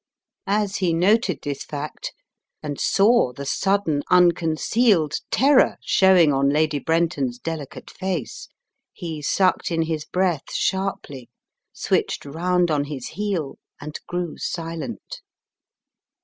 [0.47, 2.11] As he noted this fact,
[2.63, 8.47] and saw the sudden unconcealed terror showing on Lady Bren ton's delicate face,
[8.93, 11.29] he sucked in his breath sharply,
[11.71, 15.21] switched round on his heel, and grew silent.